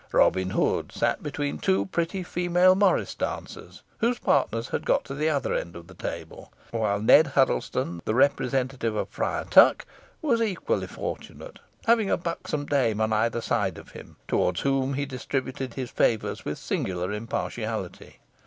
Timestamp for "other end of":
5.29-5.85